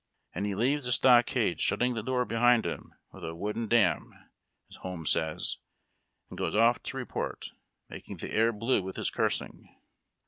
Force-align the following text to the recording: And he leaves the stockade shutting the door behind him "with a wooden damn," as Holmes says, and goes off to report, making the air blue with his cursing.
And 0.33 0.47
he 0.47 0.55
leaves 0.55 0.85
the 0.85 0.91
stockade 0.91 1.61
shutting 1.61 1.93
the 1.93 2.01
door 2.01 2.25
behind 2.25 2.65
him 2.65 2.91
"with 3.11 3.23
a 3.23 3.35
wooden 3.35 3.67
damn," 3.67 4.11
as 4.67 4.77
Holmes 4.77 5.11
says, 5.11 5.59
and 6.27 6.39
goes 6.39 6.55
off 6.55 6.81
to 6.81 6.97
report, 6.97 7.51
making 7.87 8.17
the 8.17 8.33
air 8.33 8.51
blue 8.51 8.81
with 8.81 8.95
his 8.95 9.11
cursing. 9.11 9.75